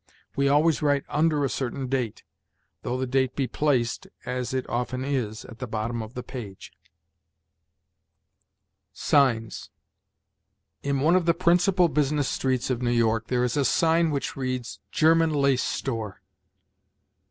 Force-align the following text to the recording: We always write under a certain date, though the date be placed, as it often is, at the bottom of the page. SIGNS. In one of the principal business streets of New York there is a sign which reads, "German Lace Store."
We 0.35 0.47
always 0.49 0.81
write 0.81 1.03
under 1.09 1.45
a 1.45 1.47
certain 1.49 1.85
date, 1.85 2.23
though 2.81 2.97
the 2.97 3.05
date 3.05 3.35
be 3.35 3.45
placed, 3.45 4.07
as 4.25 4.51
it 4.51 4.67
often 4.67 5.05
is, 5.05 5.45
at 5.45 5.59
the 5.59 5.67
bottom 5.67 6.01
of 6.01 6.15
the 6.15 6.23
page. 6.23 6.73
SIGNS. 8.93 9.69
In 10.81 11.01
one 11.01 11.15
of 11.15 11.27
the 11.27 11.35
principal 11.35 11.87
business 11.87 12.27
streets 12.29 12.71
of 12.71 12.81
New 12.81 12.89
York 12.89 13.27
there 13.27 13.43
is 13.43 13.55
a 13.55 13.63
sign 13.63 14.09
which 14.09 14.35
reads, 14.35 14.79
"German 14.91 15.29
Lace 15.29 15.61
Store." 15.61 16.23